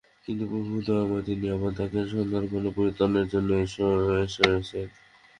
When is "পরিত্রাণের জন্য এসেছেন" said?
2.77-4.87